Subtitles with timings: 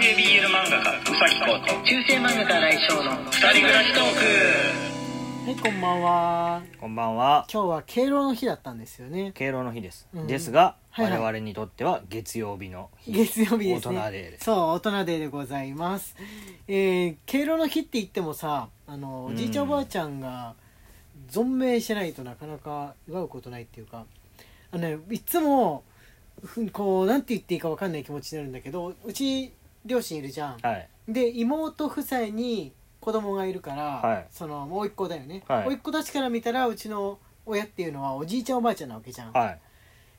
[0.00, 1.84] 系 BL 漫画家うさぎこと。
[1.84, 4.04] 中世漫画家来翔の二人暮らしトー
[5.44, 6.62] はいこんばんは。
[6.80, 7.46] こんばんは。
[7.52, 9.32] 今日は敬老の日だったんですよね。
[9.34, 10.26] 敬老の日です、うん。
[10.26, 11.20] ですが、はいはい。
[11.20, 13.98] 我々にとっては月曜日の日月曜日ですね。
[13.98, 14.44] 大人デーです。
[14.46, 16.16] そう大人デーでございます。
[16.66, 20.54] えー、敬老の日って言ってもさあのおじいちゃんおばあちゃんが
[21.30, 24.06] 存命してないとなかなか祝うことないっていうか
[24.70, 25.84] あのねいつも
[26.42, 29.52] ふこうなんて言っていいか分かんない気持ちになるんだけどうち
[29.84, 30.58] 両親いるじゃん。
[30.58, 30.88] はい。
[31.08, 34.26] で妹夫妻に子供がいるから、はい。
[34.30, 35.66] そのもう一個だよね、はい。
[35.68, 39.58] 甥っ子たちから見たらうちの親っていうのはおじいちゃんおばあちゃんなわけじゃん、はい。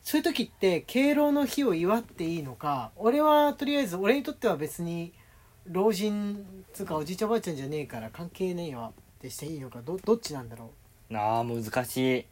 [0.03, 5.13] そういう時って敬老の日を祝っていいのか俺はとりあえず俺にとっては別に
[5.67, 10.71] 老人つうかおじいちゃんおばあちゃんじゃねえから関係ねえわってしていいのかどどっちなんだろ
[11.12, 11.15] う？
[11.15, 12.25] あー難しい。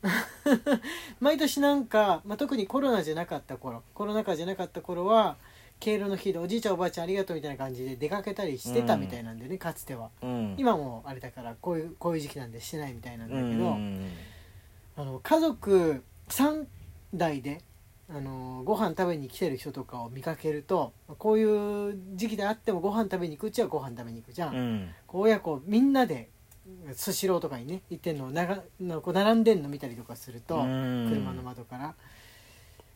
[1.21, 5.37] 毎年なんか、まあ、特にコロナじゃなかった頃コロナ禍じゃなかった頃は
[5.79, 10.09] 敬老の日でおじいちゃんおばあちゃんありがとうみたいな感じで出かけたりしてたみたいなんでね、かつては。
[10.21, 10.55] うん。
[10.57, 14.09] 今もあれだからこういうこういう時期なんでしてないみたいなんだうんけど、うん。
[14.97, 16.65] あの家族3
[17.13, 17.61] 代で
[18.09, 24.89] あのご飯食べに来てる人とかを見かけるとこういう時期であってもご飯食べに行くうちはご飯食べに行くじゃん、うん。
[25.07, 26.29] こう親子みんなで
[26.93, 31.07] スシローとかにね行ってんのをながのこう並んでんの見たりとかすると、うん。
[31.09, 31.95] 車の窓から。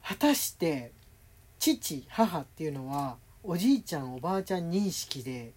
[0.06, 0.92] 果たして
[1.64, 5.54] 父母っていうのはおじいちゃんおばあちゃん認識で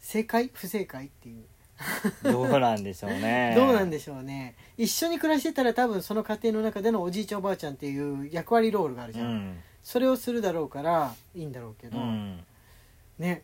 [0.00, 0.50] 正解？
[0.54, 1.44] 不正解っていう。
[2.22, 3.52] どうなんでしょうね。
[3.56, 4.54] どうなんでしょうね。
[4.78, 9.60] 一緒に暮らしてたら多分その家庭の中でのおじいちゃんおばあちゃんっていう役割ロールがあるじゃん、うん。
[9.82, 12.42] それをするだろうからいいんだろうけど、うん。
[13.18, 13.42] ね。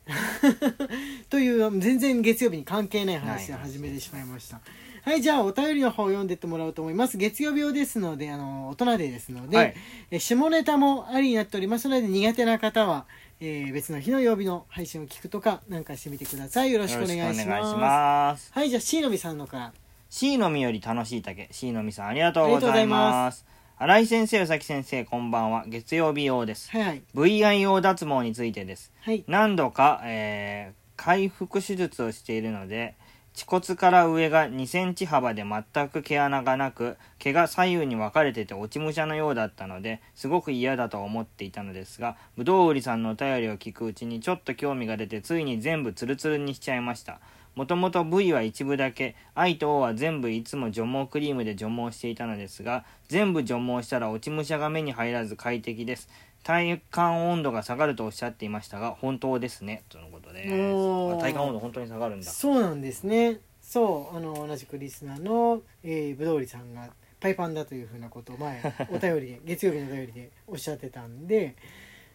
[1.28, 4.56] という全然月曜日に関係ない話でない話始めてしまいました。
[4.56, 7.16] はいじゃあお便りの方を読んでってもらおうと思います。
[7.16, 9.74] 月曜日用ですのであの大人デーですので、はい。
[10.10, 13.06] え下ネタもありになっておりますので苦手な方は、
[13.38, 16.72] えー別の日の曜日の配信を聞くとかなんかしてみてください。
[16.72, 17.40] よろしくお願いします。
[17.40, 18.50] いします。
[18.52, 19.72] はいじゃあ C のみさんのから。
[20.10, 21.48] C のみより楽しい竹。
[21.52, 23.46] C のみさんありがとうございます。
[23.78, 25.64] 新井先生宇崎先生こんばんは。
[25.68, 26.68] 月曜日用です。
[26.72, 27.02] はいはい。
[27.14, 28.90] VIO 脱毛についてです。
[29.02, 29.22] はい。
[29.28, 32.94] 何度か、えー回復手術をしているので
[33.36, 47.20] 恥骨から上が2センチ幅で全く毛穴がなく毛が左右に分かれてて落ち武者のようだったのですごく嫌だと思っていたのですがぶどう売りさんのお便りを聞くうちにちょっと興味が出てついに全部ツルツルにしちゃいました。
[47.56, 56.08] もともと V は一部だけ I と O は全部いつも除毛クリームで除毛していたのですが全部除毛したら落ち武者が目に入らず快適です。
[56.46, 59.82] 体感温度が下がるとおっしゃっていましたが本当ですね。
[59.88, 62.30] とのことで体感温度本当に下がるんだ。
[62.30, 63.40] そうなんですね。
[63.60, 68.62] そうあの同じくリスナーの、えー、ぶどうりさんがパイパンだというふうなことを前
[68.92, 71.56] お便りで月曜日のお便りでおっしゃってたんで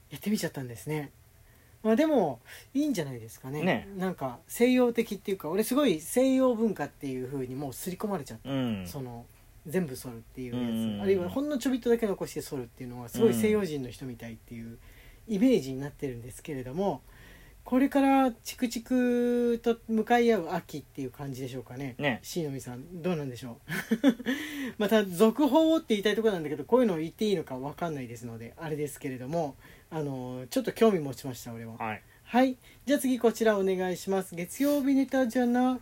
[0.09, 1.11] やってみちゃったんですね。
[1.83, 2.39] まあでも
[2.73, 3.61] いいんじゃないですかね。
[3.63, 3.89] ね。
[3.97, 8.87] なんか西洋的っていうか俺すごい西洋文化っていうふうにもう刷り込まれちゃった、うん。
[8.87, 9.25] その
[9.67, 11.01] 全部剃るっていうやつ、うん。
[11.01, 14.77] あるいはほんのちょびっとだけ残して剃るっていうのはすごい西洋人の人みたいっていう
[15.27, 17.01] イメージになってるんですけれども
[17.63, 21.93] これからチクチクと向かい合う秋っていう感じでしょうかね。
[21.99, 22.19] ね。
[22.23, 24.75] C のみさんどうなんでしょう？
[24.81, 29.55] また続報をって言いたいところなんだけどこういうのを言っていいのか分かんないですのであれですけれども
[29.91, 31.77] あのちょっと興味持ちました俺は。
[31.77, 32.01] はい。
[32.23, 32.57] はい。
[32.85, 34.33] じゃあ次こちらお願いします。
[34.35, 35.79] 月曜日ネタじゃな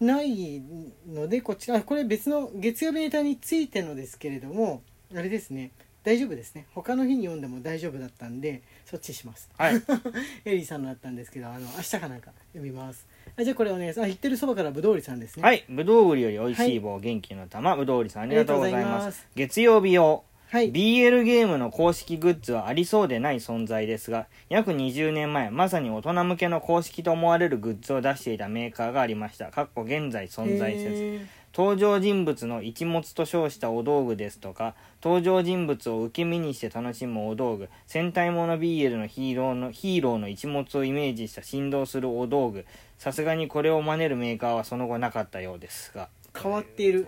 [0.00, 0.62] ない
[1.08, 4.82] のでこちらあこれ別の月曜日ネタについてのですけれども
[5.14, 5.70] あれですね。
[6.02, 6.66] 大丈夫ですね。
[6.74, 9.48] 他の日に読んでも大丈夫だったんでそっちします。
[9.56, 9.82] はい。
[10.44, 13.06] エリーさんのだったんですけどあの明日かなんか読みます。
[13.36, 14.02] あじゃあこれお願いします。
[14.02, 15.42] あ言ってるそばからぶどうりさんですね。
[15.42, 15.64] はい。
[15.68, 19.26] ぶどう売りより美味しい棒、元気の玉ぶどう売りさんありがとうございます。
[19.34, 20.70] 月曜日用はい。
[20.70, 29.50] BL ゲームの公式グッズはありそうでない存在ですが約20年前まさに大人向けの公式と思われるグッズを出していたメーカーがありました。
[29.50, 31.26] かっこ現在存在せず。
[31.52, 42.64] 登場人物の一物と称したお道具ですとか登場人物を受け身にして楽しむお道具戦隊もの BL のヒーローのヒーローの一物をイメージした振動するお道具。
[42.98, 47.06] さすがにこれを真似るメーカーはその後なかったようですが変わっている。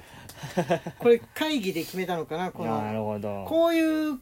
[0.98, 3.44] これ会議で決めたのかな こなるのほど。
[3.48, 4.18] こういう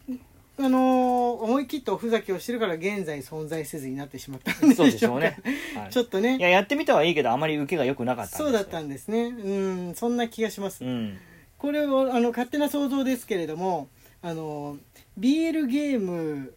[0.56, 4.76] あのー思い切ったおふざけをしてるから現在存在せずになってしまったんでしょうか。
[4.76, 5.36] そうでしょうね、
[5.74, 5.90] はい。
[5.90, 6.36] ちょっとね。
[6.36, 9.24] いややってみたはいいけどあまり受けが良くなかったそうだったんですね。
[9.24, 11.18] うんそんな気がします、うん。
[11.58, 13.88] これはあの勝手な想像ですけれども
[14.22, 14.78] あの
[15.18, 16.54] BL ゲーム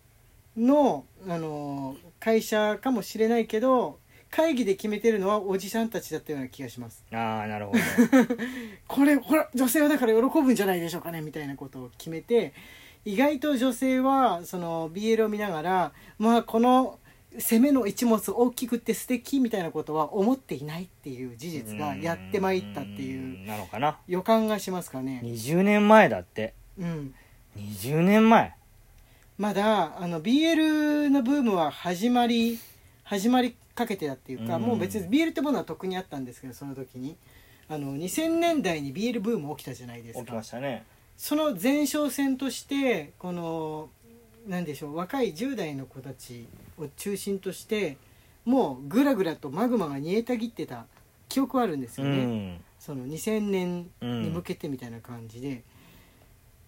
[0.56, 7.04] のあの会社かもしれないけど会議で決めてるのはおじさんたちだったような気がします。
[7.12, 7.80] ああなるほど。
[8.88, 12.54] これほら女性はだから喜ぶんじゃないでしょうかねみたいなことを決めて
[13.06, 17.00] 意外と女性はその BL を見ながらまあこの
[17.40, 23.98] 攻めの一物大きくって素敵みたいなことは思っていないっていう事実がやってまいったっていうなのかな。
[24.08, 25.22] 予感がしますかね。
[25.24, 26.54] 20年前だって。
[26.80, 27.14] うん、
[27.58, 28.54] 20年前。
[29.38, 32.60] まだあの BL のブームは始まり
[33.04, 34.64] 始まりかけてたっていうか、うん。
[34.64, 37.16] もう別に BL ってものはとっくにあったんですけどその時に。
[37.70, 40.86] あの2000年代に BL ブーム起きたじゃないです起きかましたね。
[41.18, 43.90] その前哨戦としてこの
[44.48, 46.48] なんでしょう若い10代の子たち
[46.78, 47.98] を中心として
[48.46, 50.86] もうぐらぐらとマグマが煮えたぎってた
[51.28, 52.62] 記憶はあるんですうよね、ん。
[52.80, 55.64] その2000年に向けてみたいな感じで、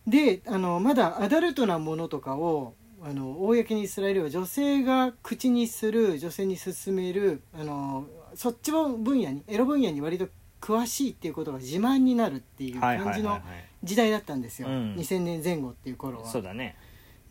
[0.05, 2.73] であのまだアダルトなものとかを
[3.03, 8.05] あの公にするよりは女性が口にする女性に勧めるあの
[8.35, 10.27] そっちの分野にエロ分野に割と
[10.61, 13.39] 詳しいっていうことが自慢になるっていう感じの
[13.83, 14.95] 時代だったんですよ、うん。
[14.95, 16.27] 2000年前後っていう頃いは。
[16.27, 16.75] そうだね。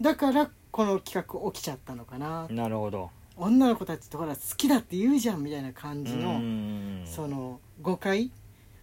[0.00, 2.46] だからこの企画起きちゃったのかな。
[2.48, 3.10] なるほど。
[3.36, 7.02] 女の子たちってほら好きだって言うじゃんみたいな感じの、うん。
[7.04, 8.30] その誤解。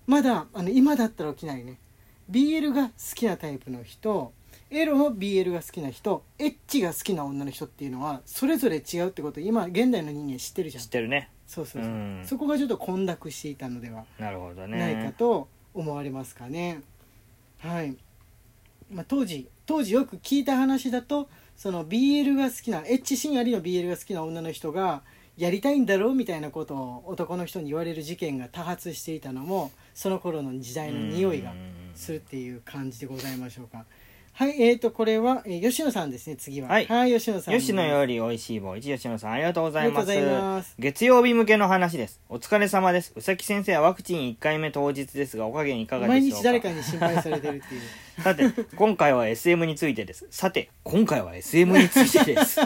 [0.08, 1.80] まだあの今だったら起きないね。
[2.30, 4.34] BL が好きなタイプの人
[4.75, 9.39] エロの BL が好きな人エッチが好きな女の人っていうのはそれぞれ違うってこと。
[9.39, 10.83] を今現代の人間知ってるじゃん。
[10.83, 11.30] 知ってるね。
[11.48, 12.22] そうそうそう、うん。
[12.25, 16.81] そこがちょっと混濁していたのではないかと思われますかね。
[17.60, 17.95] はい、
[18.92, 25.04] まあ、当時当時よく聞いた話だとその BL が好きなエッチシーンありの BL が好きな女の人が
[25.38, 31.54] やりたいんだろうみたいなことを男の人に言われる事件が多発していたのもその頃の時代の匂いが
[31.94, 33.86] するっていう感じでございましょうか
[34.38, 36.68] はいえーとこれは、えー吉野さんですね次は。
[36.68, 36.88] はい。
[37.14, 40.12] 吉野さん吉野より美味しい棒一吉野さんありがとうございます。
[40.12, 40.76] ありがとうございます。
[40.78, 42.20] 月曜日向けの話です。
[42.28, 43.14] お疲れ様です。
[43.16, 46.36] うさき先生はワクチン1回目当日ですがお加減いかがでしょうか？
[46.36, 47.82] 毎日誰かに心配されてるっていう。
[48.22, 50.28] さて今回は SM についてです。
[50.30, 52.60] さて今回は SM についてです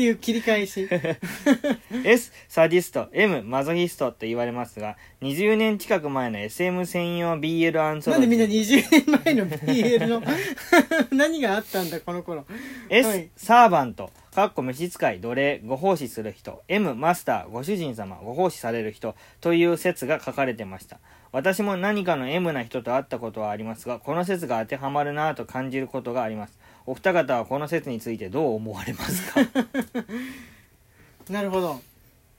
[0.00, 0.88] っていう切り返し。
[2.04, 10.22] S サディスト M マゾヒストと言われますが20年近く前の SM 専用 BL アンソロなんでみんな20年前の BL の
[11.12, 12.46] 何があったんだこの頃。
[12.88, 13.28] S、はい。
[13.36, 16.62] サーバントかっこ召使い奴隷ご奉仕する人。
[16.68, 20.98] M マスターご主人様ご奉仕される人という説が書かれてました。
[21.32, 29.40] 私も何かの M な人と会ったことはありますがこの説が当てはまるなぁと感じることがありますお二方はこの説についてどう思われますか？
[31.30, 31.80] なるほど。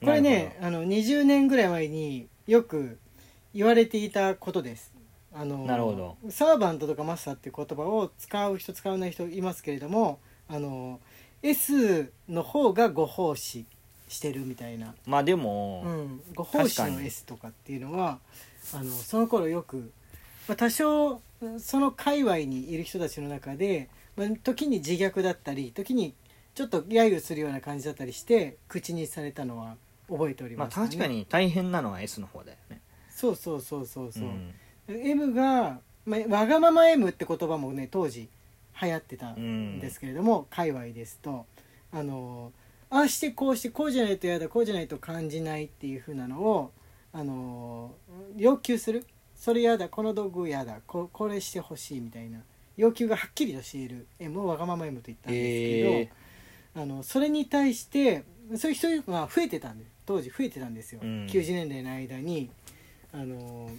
[0.04, 2.98] これねあの20年ぐらい前によく
[3.54, 4.92] 言われていたことです。
[5.34, 6.18] あのなるほど。
[6.30, 11.00] サーバントとかマスターっていう言葉を使う人使わない人いますけれどもあの
[11.44, 13.66] S の方がご奉仕
[14.10, 18.20] してるみたいな、まあでも、うん、ご奉仕の S とかっていうのは
[18.74, 19.92] あのその頃よく、
[20.48, 21.22] まあ、多少
[21.60, 26.14] その界隈にいる人たちの中で、まあ、時に自虐だったり時に
[26.54, 29.78] ちょっと揶揄するような感じだったりして口にされたのは
[30.10, 32.82] 覚えておりまあます、確かに大変なのは S の方だよね。
[33.10, 34.54] そうそうそうそうそう、ん。
[34.90, 38.30] M が、まあ、わがまま M って言葉もね当時
[38.82, 41.46] 流行ってたんですけれども、界隈ですと。
[41.94, 42.52] あの
[42.90, 46.72] ああしてこうしてこうじゃないと嫌だこうじゃないと感じないっていう風なのを
[47.14, 47.94] あの
[48.36, 49.06] 要求する。
[49.36, 52.42] それ嫌だこの道具嫌だここれしてほしいみたいな
[52.78, 54.08] 要求がはっきりとしている。
[54.20, 56.12] M をわがまま M と言ったんですけど、え
[56.74, 58.24] あのそれに対して
[58.56, 61.26] そういう人が増えてたんで当時増えてたんですよ、うん。
[61.28, 62.50] 90年代の間に
[63.14, 63.70] あの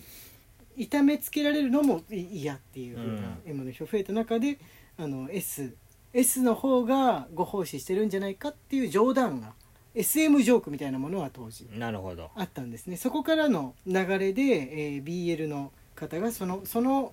[0.76, 3.38] 痛めつけられるのもい嫌っていう風なうん。
[3.46, 4.58] M の人増えた中で
[4.98, 5.74] あの S,
[6.12, 9.52] S の方がご奉仕してるんじゃないかっていう冗談が
[9.94, 12.30] SM ジョークみたいなものは当時なるほど。
[12.34, 12.96] あったんですね。
[12.96, 17.12] そこからの流れで、えー BL の方がそのその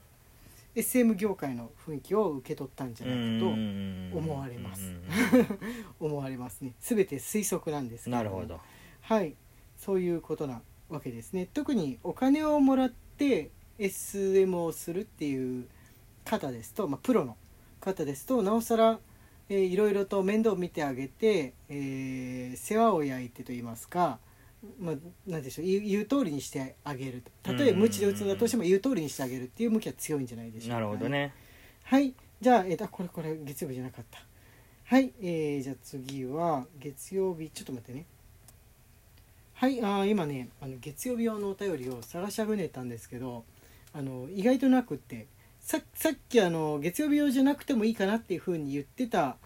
[0.76, 3.48] SM 業界の雰囲気を受け取ったんじゃないかと
[4.18, 4.94] 思われます。
[6.00, 6.74] 思われますね。
[6.80, 8.60] 全て推測なんですけなるほど。
[9.02, 9.36] はい。
[9.78, 11.48] そういうことなわけですね。
[11.54, 15.68] 特にお金をもらって SM をするっていう
[16.26, 17.38] 方ですと、まあ、プロの
[17.80, 19.00] 方ですとなおさら、
[19.50, 24.20] えーいろいろと面倒を見てあげて、えー世話を焼いてといいますか、
[24.80, 31.34] まあ、なんでしょう言う言う通りにしてあげるたとえ無知で打つのだとしても言う通りにしてあげるっていう向きは強いんじゃないでしょうか、なるほどね。
[31.84, 32.14] はい。
[32.42, 34.22] じゃあ、えー、あこれこれ月曜日じゃなかった。
[34.86, 38.06] はい、えー、じゃあ次は月曜日ちょっと待ってね。
[39.54, 39.82] はい。
[39.82, 43.44] あー今ねあの月曜日用のお便りを探しあぐねたんですけど
[43.94, 45.28] あの意外となくって
[45.60, 49.38] ささっきあの月曜日用じゃなくてもいいかなっていうふうに言ってた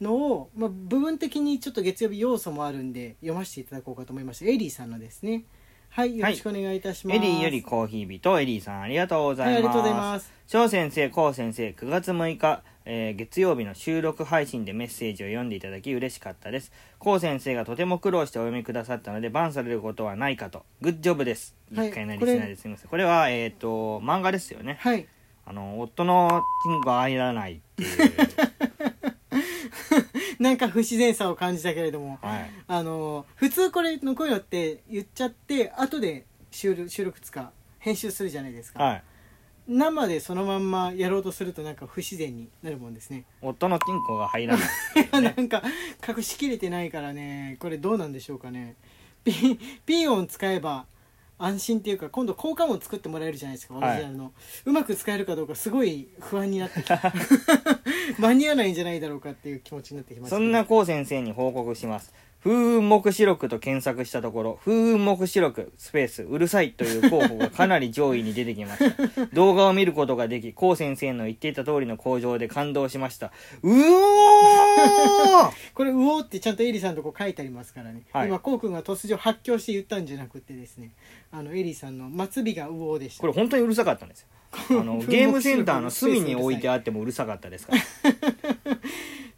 [0.00, 5.44] のを、まあ、部分的にちょっと月曜日要素もあるんで読ませていただこうかと思いましたエリーさんのですね
[5.90, 16.72] はいよろしくお願いいたします、エリーよりコーヒー人エリーさんありがとうございます、はいありがとうございます翔先生、こう先生、9月6日、ええー月曜日の収録配信でメッセージを読んでいただき嬉しかったです。
[16.98, 20.64] こう先生がとても苦労してお読みくださったので、バンされることはないかと。
[20.80, 21.54] グッジョブです。
[21.72, 22.88] はい一回なりしないですみません。
[22.88, 24.78] これは、えっ、と、漫画ですよね。
[24.80, 25.06] はい
[25.44, 27.88] あの、夫のチンコが入らないっていう。
[30.42, 32.50] なんか不自然さを感じたけれどもはい。
[32.66, 39.02] あの普通これのこういうのって言っちゃって後で収録収録つか編集するじゃないですか、はい。
[39.68, 44.68] 生でそのまんまやろうとするとなんか不自然になるもんですね夫のチンコが入らない。
[45.36, 45.62] なんか
[46.06, 48.76] 隠しきれてないからねこれどうなんでしょうかね
[49.22, 50.86] ピピン音使えば
[51.40, 54.32] 安心っていうか今度効果音作ってもらえるじゃないですかオリジナルの、
[54.66, 56.82] うまく使えるかどうかすごい不安になって。
[56.82, 57.00] き た
[58.18, 62.12] 間に合わないんじゃないだろうかっていう気持ちになってきましたそんなこう先生に報告します。
[62.42, 69.26] 風雲目視録と検索したところ、風雲目視録スペースうるさいという候補がかなり上位に出てきました。
[69.34, 73.30] 動画を見ることができ、こう先生の言っていた通りの向上で感動しました。
[73.62, 80.90] うおー これ「うお」ってちゃんとエリさんとこ書いてありますからね、はい今こうくんが突如発狂して言ったんじゃなくてですね
[81.32, 84.28] あのエリさんの末尾が「うお」でしたこれ本当にうるさかったんですよ。
[84.52, 87.80] あの、 ゲームセンターの隅に置いてあってもうるさかったですから。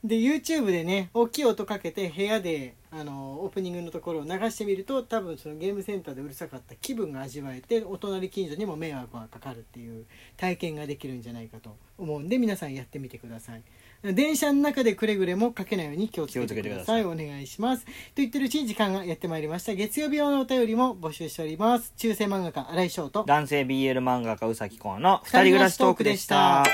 [0.05, 10.05] で YouTube でね大きい音かけて部屋であのオープニングのところを流してみると多分そのゲームセンターでうるさかった気分が味わえてお隣近所にも迷惑がかかるっていう
[10.37, 13.63] 体験ができるんじゃないかと思うんで皆さんやってみてください。
[14.03, 17.03] 電車の中でくれぐれもかけないように気をつけてください。
[17.03, 17.85] 気お願いします。
[17.87, 19.75] と言ってるうちに時間がやってまいりました。
[19.75, 21.93] 月曜日用のお便りも募集しております。
[21.97, 26.65] 中世漫画家新井翔と男性 BL 漫画家うさきこうの二人暮らしトークでした。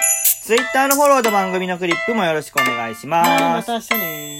[0.48, 3.28] Twitter のフォローと番組のクリップもよろしくお願いします。
[3.28, 4.37] はいまた明日ね